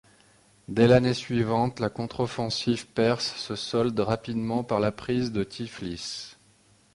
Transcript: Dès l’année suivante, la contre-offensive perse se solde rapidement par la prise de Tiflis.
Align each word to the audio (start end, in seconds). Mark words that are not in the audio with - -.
Dès 0.67 0.87
l’année 0.87 1.13
suivante, 1.13 1.79
la 1.79 1.89
contre-offensive 1.91 2.87
perse 2.87 3.35
se 3.37 3.55
solde 3.55 3.99
rapidement 3.99 4.63
par 4.63 4.79
la 4.79 4.91
prise 4.91 5.31
de 5.31 5.43
Tiflis. 5.43 6.37